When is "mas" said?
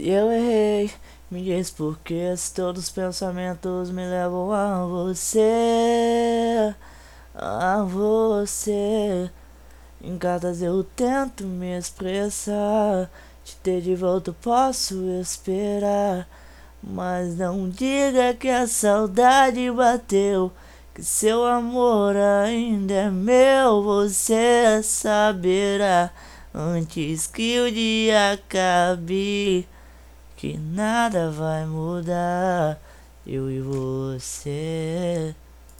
16.80-17.36